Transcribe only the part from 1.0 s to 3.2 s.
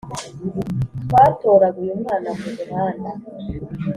Twatoraguye umwana mu muhanda